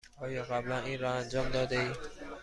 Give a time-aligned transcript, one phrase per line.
[0.21, 1.91] آیا قبلا این را انجام داده ای؟